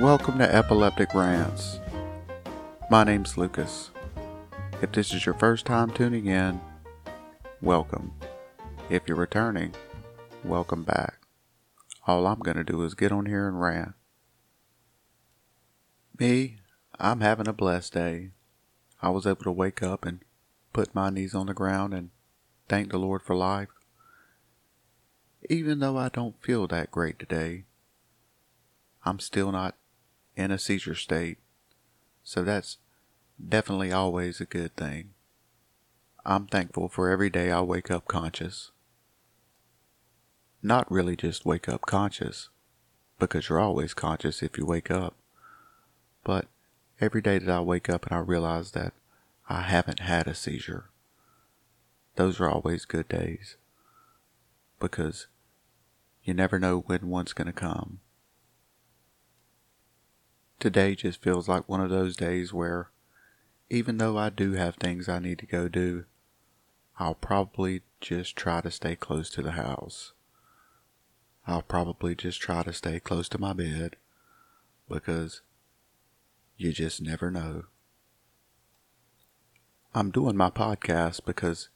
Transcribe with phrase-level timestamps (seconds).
[0.00, 1.78] Welcome to Epileptic Rants.
[2.90, 3.90] My name's Lucas.
[4.80, 6.58] If this is your first time tuning in,
[7.60, 8.14] welcome.
[8.88, 9.74] If you're returning,
[10.42, 11.18] welcome back.
[12.06, 13.92] All I'm going to do is get on here and rant.
[16.18, 16.56] Me,
[16.98, 18.30] I'm having a blessed day.
[19.02, 20.20] I was able to wake up and
[20.72, 22.08] put my knees on the ground and
[22.70, 23.68] thank the Lord for life.
[25.50, 27.64] Even though I don't feel that great today,
[29.04, 29.76] I'm still not
[30.36, 31.38] in a seizure state,
[32.22, 32.78] so that's
[33.48, 35.10] definitely always a good thing.
[36.24, 38.72] I'm thankful for every day I wake up conscious.
[40.62, 42.50] Not really just wake up conscious,
[43.18, 45.14] because you're always conscious if you wake up,
[46.24, 46.46] but
[47.00, 48.92] every day that I wake up and I realize that
[49.48, 50.90] I haven't had a seizure.
[52.16, 53.56] Those are always good days
[54.78, 55.26] because
[56.22, 58.00] you never know when one's going to come.
[60.60, 62.90] Today just feels like one of those days where,
[63.70, 66.04] even though I do have things I need to go do,
[66.98, 70.12] I'll probably just try to stay close to the house.
[71.46, 73.96] I'll probably just try to stay close to my bed
[74.86, 75.40] because
[76.58, 77.64] you just never know.
[79.94, 81.70] I'm doing my podcast because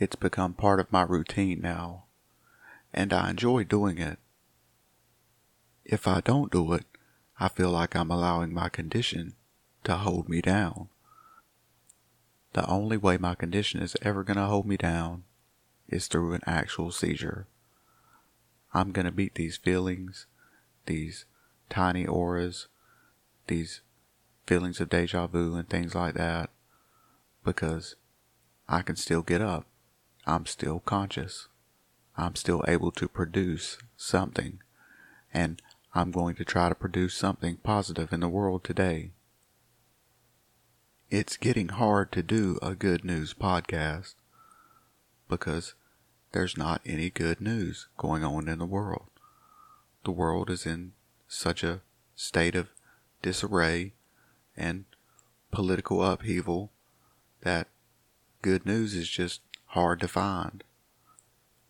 [0.00, 2.06] it's become part of my routine now,
[2.92, 4.18] and I enjoy doing it.
[5.84, 6.84] If I don't do it,
[7.40, 9.32] I feel like I'm allowing my condition
[9.84, 10.90] to hold me down.
[12.52, 15.24] The only way my condition is ever going to hold me down
[15.88, 17.46] is through an actual seizure.
[18.74, 20.26] I'm going to beat these feelings,
[20.84, 21.24] these
[21.70, 22.68] tiny auras,
[23.46, 23.80] these
[24.46, 26.50] feelings of deja vu and things like that,
[27.42, 27.96] because
[28.68, 29.66] I can still get up.
[30.26, 31.48] I'm still conscious.
[32.18, 34.60] I'm still able to produce something.
[35.32, 39.10] And I'm going to try to produce something positive in the world today.
[41.10, 44.14] It's getting hard to do a good news podcast
[45.28, 45.74] because
[46.30, 49.08] there's not any good news going on in the world.
[50.04, 50.92] The world is in
[51.26, 51.80] such a
[52.14, 52.68] state of
[53.22, 53.94] disarray
[54.56, 54.84] and
[55.50, 56.70] political upheaval
[57.42, 57.66] that
[58.42, 60.62] good news is just hard to find,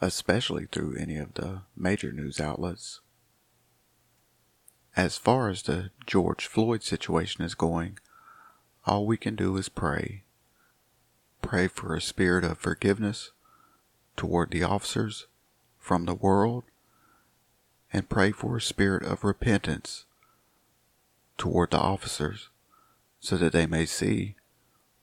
[0.00, 3.00] especially through any of the major news outlets.
[4.98, 8.00] As far as the George Floyd situation is going,
[8.84, 10.24] all we can do is pray.
[11.40, 13.30] Pray for a spirit of forgiveness
[14.16, 15.28] toward the officers
[15.78, 16.64] from the world,
[17.92, 20.04] and pray for a spirit of repentance
[21.36, 22.48] toward the officers
[23.20, 24.34] so that they may see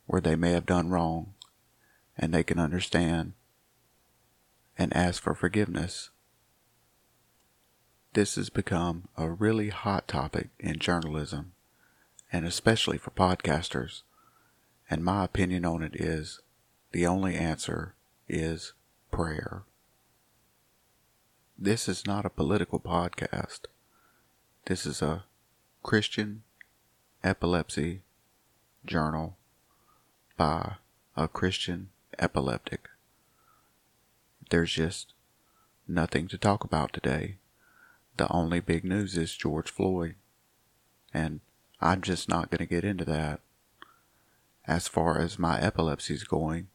[0.07, 1.35] where they may have done wrong
[2.17, 3.31] and they can understand
[4.77, 6.09] and ask for forgiveness.
[8.15, 11.51] This has become a really hot topic in journalism
[12.31, 14.03] and especially for podcasters.
[14.89, 16.39] And my opinion on it is
[16.93, 17.93] the only answer
[18.29, 18.71] is
[19.11, 19.63] prayer.
[21.59, 23.65] This is not a political podcast.
[24.67, 25.25] This is a
[25.83, 26.43] Christian
[27.21, 27.99] epilepsy
[28.85, 29.35] journal
[30.37, 30.75] by
[31.17, 32.87] a Christian epileptic.
[34.51, 35.11] There's just
[35.85, 37.39] nothing to talk about today.
[38.17, 40.15] The only big news is George Floyd.
[41.13, 41.41] And
[41.81, 43.41] I'm just not going to get into that.
[44.67, 46.67] As far as my epilepsy's going,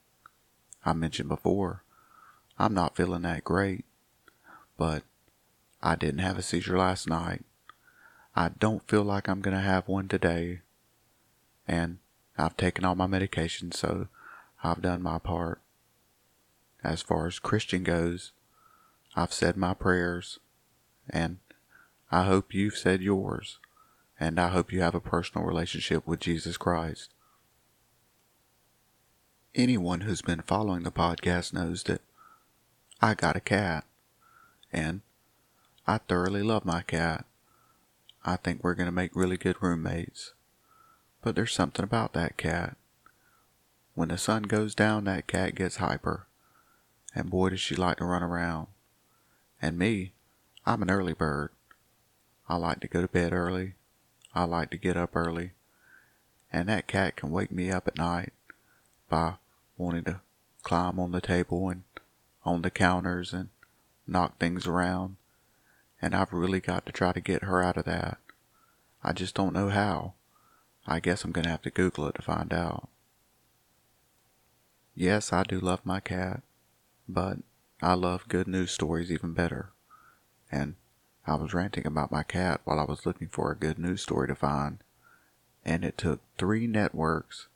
[0.85, 1.83] I mentioned before,
[2.59, 3.85] I'm not feeling that great.
[4.77, 5.03] But
[5.83, 7.45] I didn't have a seizure last night.
[8.37, 10.61] I don't feel like I'm going to have one today.
[11.67, 11.99] And
[12.37, 14.09] I've taken all my medication, so
[14.63, 15.61] I've done my part.
[16.83, 18.33] As far as Christian goes,
[19.15, 20.39] I've said my prayers,
[21.11, 21.39] and
[22.11, 23.59] I hope you've said yours,
[24.19, 27.11] and I hope you have a personal relationship with Jesus Christ.
[29.55, 32.01] Anyone who's been following the podcast knows that
[33.01, 33.85] I got a cat,
[34.73, 35.03] and
[35.87, 37.25] I thoroughly love my cat.
[38.25, 40.35] I think we're going to make really good roommates.
[41.23, 42.77] But there's something about that cat.
[43.95, 46.27] When the sun goes down, that cat gets hyper.
[47.15, 48.69] And boy, does she like to run around.
[49.61, 50.13] And me,
[50.67, 51.51] I'm an early bird.
[52.49, 53.75] I like to go to bed early.
[54.35, 55.53] I like to get up early.
[56.53, 58.33] And that cat can wake me up at night
[59.09, 59.35] by
[59.77, 60.21] wanting to
[60.63, 61.85] climb on the table and
[62.45, 63.49] on the counters and
[64.07, 65.17] knock things around.
[66.03, 68.19] And I've really got to try to get her out of that.
[69.03, 70.15] I just don't know how.
[70.87, 72.89] I guess I'm going to have to Google it to find out.
[74.95, 76.43] Yes, I do love my cat,
[77.09, 77.39] but
[77.81, 79.71] I love good news stories even better.
[80.51, 80.75] And
[81.27, 84.29] I was ranting about my cat while I was looking for a good news story
[84.29, 84.79] to find,
[85.65, 87.49] and it took three networks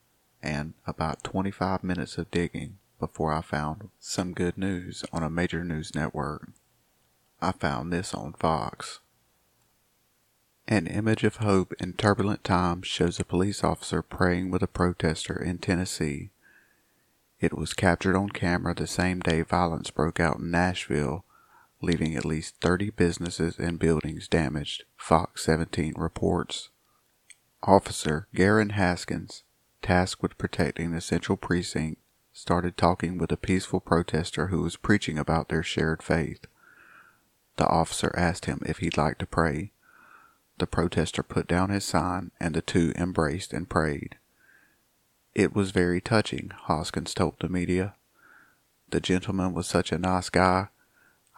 [0.42, 5.64] and about 25 minutes of digging before I found some good news on a major
[5.64, 6.50] news network.
[7.40, 9.00] I found this on Fox.
[10.66, 15.36] An image of hope in turbulent times shows a police officer praying with a protester
[15.36, 16.30] in Tennessee.
[17.40, 21.24] It was captured on camera the same day violence broke out in Nashville,
[21.84, 26.70] leaving at least 30 businesses and buildings damaged, Fox 17 reports.
[27.62, 29.44] Officer Garen Haskins
[29.82, 32.00] tasked with protecting the central precinct,
[32.32, 36.46] started talking with a peaceful protester who was preaching about their shared faith.
[37.56, 39.72] The officer asked him if he'd like to pray.
[40.58, 44.16] The protester put down his sign and the two embraced and prayed.
[45.34, 47.94] It was very touching, Haskins told the media.
[48.90, 50.68] The gentleman was such a nice guy.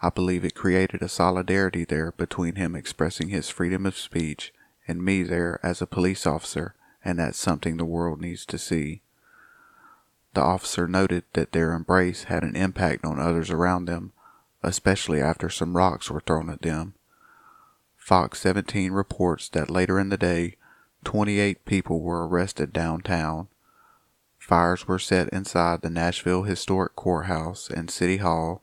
[0.01, 4.53] I believe it created a solidarity there between him expressing his freedom of speech
[4.87, 6.75] and me there as a police officer
[7.07, 9.01] and that's something the world needs to see.
[10.33, 14.11] The officer noted that their embrace had an impact on others around them,
[14.61, 16.95] especially after some rocks were thrown at them.
[17.95, 20.57] Fox 17 reports that later in the day,
[21.05, 23.47] 28 people were arrested downtown.
[24.37, 28.61] Fires were set inside the Nashville Historic Courthouse and City Hall,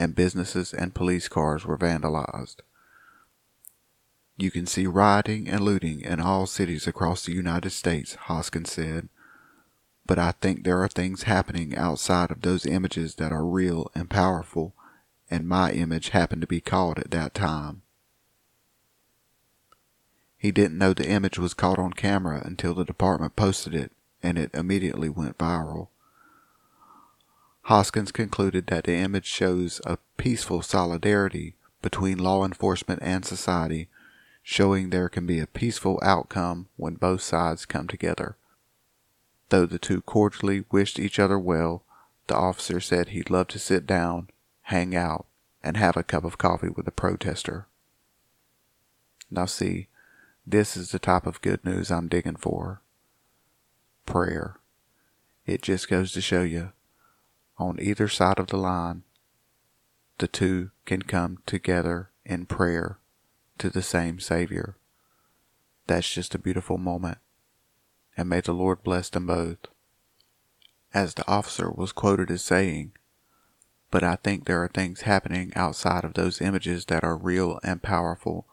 [0.00, 2.56] and businesses and police cars were vandalized.
[4.38, 9.10] You can see rioting and looting in all cities across the United States, Hoskins said.
[10.06, 14.08] But I think there are things happening outside of those images that are real and
[14.08, 14.74] powerful,
[15.30, 17.82] and my image happened to be caught at that time.
[20.38, 23.92] He didn't know the image was caught on camera until the department posted it,
[24.22, 25.88] and it immediately went viral.
[27.62, 33.88] Hoskins concluded that the image shows a peaceful solidarity between law enforcement and society
[34.42, 38.36] showing there can be a peaceful outcome when both sides come together.
[39.50, 41.82] Though the two cordially wished each other well,
[42.26, 44.28] the officer said he'd love to sit down,
[44.62, 45.26] hang out,
[45.62, 47.66] and have a cup of coffee with the protester.
[49.30, 49.88] Now, see,
[50.46, 52.80] this is the type of good news I'm digging for.
[54.06, 54.56] Prayer.
[55.46, 56.72] It just goes to show you,
[57.60, 59.02] on either side of the line,
[60.18, 62.98] the two can come together in prayer
[63.58, 64.76] to the same Savior.
[65.86, 67.18] That's just a beautiful moment.
[68.16, 69.58] And may the Lord bless them both.
[70.94, 72.92] As the officer was quoted as saying,
[73.90, 77.82] but I think there are things happening outside of those images that are real and
[77.82, 78.46] powerful.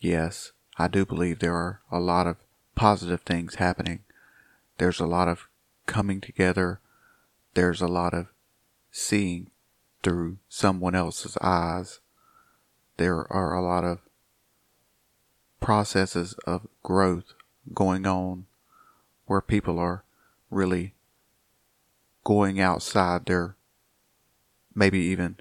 [0.00, 2.36] Yes, I do believe there are a lot of
[2.74, 4.00] positive things happening.
[4.78, 5.48] There's a lot of
[5.86, 6.80] coming together.
[7.54, 8.28] There's a lot of
[8.90, 9.50] seeing
[10.02, 12.00] through someone else's eyes
[12.96, 13.98] there are a lot of
[15.60, 17.34] processes of growth
[17.74, 18.46] going on
[19.26, 20.04] where people are
[20.50, 20.94] really
[22.24, 23.56] going outside their
[24.74, 25.36] maybe even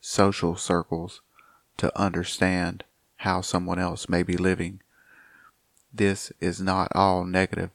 [0.00, 1.20] social circles
[1.76, 2.84] to understand
[3.16, 4.80] how someone else may be living.
[5.92, 7.70] This is not all negative,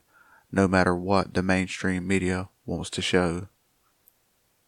[0.52, 3.48] no matter what the mainstream media wants to show.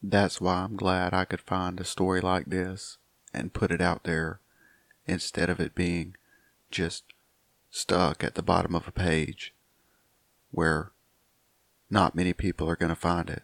[0.01, 2.97] That's why I'm glad I could find a story like this
[3.33, 4.39] and put it out there
[5.05, 6.15] instead of it being
[6.69, 7.03] just
[7.71, 9.53] stuck at the bottom of a page
[10.51, 10.91] where
[11.89, 13.43] not many people are going to find it.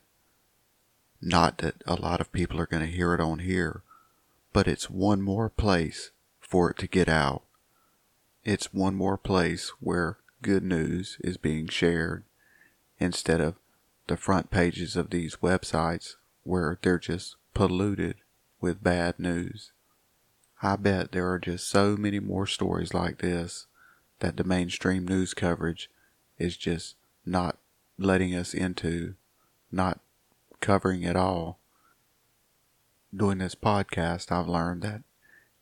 [1.22, 3.82] Not that a lot of people are going to hear it on here,
[4.52, 6.12] but it's one more place
[6.42, 7.44] for it to get out.
[8.44, 12.24] It's one more place where good news is being shared
[13.00, 13.56] instead of
[14.08, 18.16] the front pages of these websites where they're just polluted
[18.60, 19.72] with bad news.
[20.62, 23.68] I bet there are just so many more stories like this
[24.20, 25.90] that the mainstream news coverage
[26.38, 26.96] is just
[27.26, 27.58] not
[27.98, 29.16] letting us into,
[29.72, 30.00] not
[30.62, 31.60] covering it all.
[33.16, 35.04] Doing this podcast, I've learned that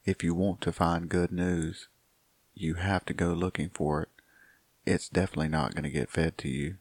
[0.05, 1.87] if you want to find good news,
[2.53, 4.09] you have to go looking for it.
[4.85, 6.75] It's definitely not going to get fed to you.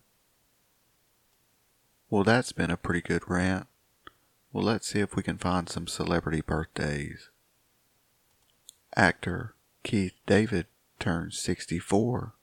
[2.09, 3.66] Well, that's been a pretty good rant.
[4.52, 7.30] Well, let's see if we can find some celebrity birthdays.
[8.97, 9.54] Actor
[9.85, 10.66] Keith David
[10.99, 12.35] turns 64.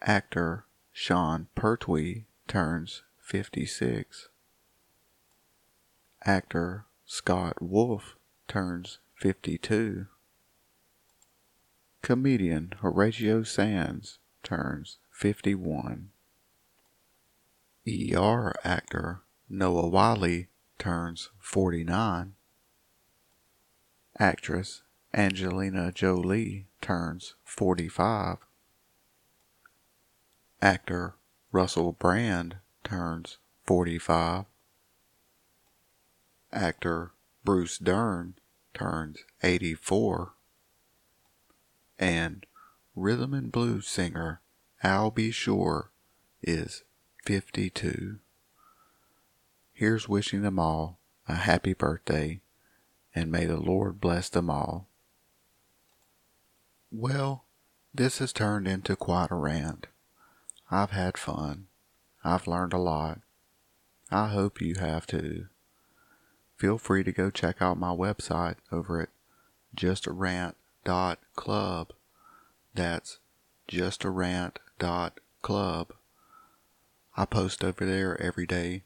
[0.00, 4.28] Actor Sean Pertwee turns 56.
[6.24, 8.16] Actor Scott Wolf
[8.48, 10.06] turns 52.
[12.00, 16.08] Comedian Horatio Sanz turns 51.
[17.86, 20.44] ER actor Noah Wyle
[20.78, 22.34] turns 49.
[24.18, 24.82] Actress
[25.14, 28.38] Angelina Jolie turns 45.
[30.60, 31.14] Actor
[31.50, 34.44] Russell Brand turns 45.
[36.52, 37.12] Actor
[37.42, 38.34] Bruce Dern
[38.74, 40.34] turns 84.
[41.98, 42.44] And
[42.94, 44.42] rhythm and blues singer
[44.82, 45.30] Al B.
[45.30, 45.90] Sure
[46.42, 46.84] is
[47.24, 48.18] 52.
[49.78, 52.40] Here's wishing them all a happy birthday,
[53.14, 54.88] and may the Lord bless them all.
[56.90, 57.44] Well,
[57.94, 59.86] this has turned into quite a rant.
[60.68, 61.68] I've had fun.
[62.24, 63.20] I've learned a lot.
[64.10, 65.46] I hope you have too.
[66.56, 69.10] Feel free to go check out my website over at
[69.76, 71.92] justarant.club.
[72.74, 73.20] That's
[73.68, 75.92] justarant.club.
[77.16, 78.82] I post over there every day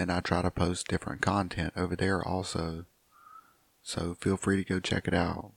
[0.00, 2.86] and I try to post different content over there also.
[3.82, 5.52] So feel free to go check it out.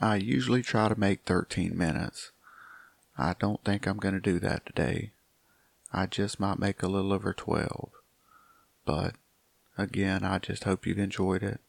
[0.00, 2.32] I usually try to make 13 minutes.
[3.18, 5.10] I don't think I'm going to do that today.
[5.92, 7.90] I just might make a little over 12.
[8.86, 9.16] But
[9.76, 11.60] again, I just hope you've enjoyed it.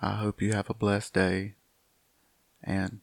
[0.00, 1.56] I hope you have a blessed day.
[2.64, 3.00] And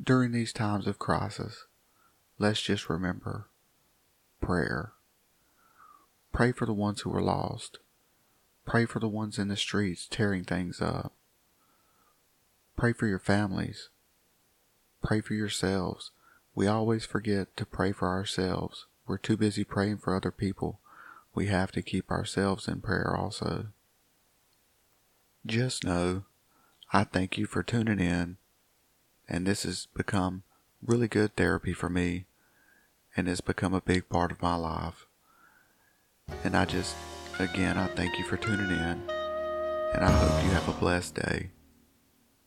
[0.00, 1.64] during these times of crisis,
[2.38, 3.48] let's just remember
[4.42, 4.92] prayer.
[6.36, 7.78] Pray for the ones who are lost.
[8.66, 11.14] Pray for the ones in the streets tearing things up.
[12.76, 13.88] Pray for your families.
[15.02, 16.10] Pray for yourselves.
[16.54, 18.84] We always forget to pray for ourselves.
[19.06, 20.78] We're too busy praying for other people.
[21.34, 23.68] We have to keep ourselves in prayer also.
[25.46, 26.24] Just know,
[26.92, 28.36] I thank you for tuning in,
[29.26, 30.42] and this has become
[30.82, 32.26] really good therapy for me,
[33.16, 35.05] and it's become a big part of my life.
[36.44, 36.96] And I just,
[37.38, 39.02] again, I thank you for tuning in,
[39.94, 41.50] and I hope you have a blessed day.